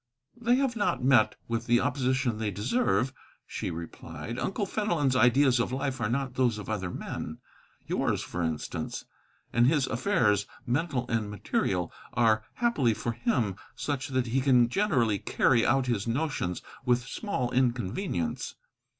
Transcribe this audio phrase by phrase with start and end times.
[0.35, 3.13] "They have not met with the opposition they deserve,"
[3.45, 4.39] she replied.
[4.39, 7.37] "Uncle Fenelon's ideas of life are not those of other men,
[7.85, 9.05] yours, for instance.
[9.53, 15.19] And his affairs, mental and material, are, happily for him, such that he can generally
[15.19, 18.55] carry out his notions with small inconvenience.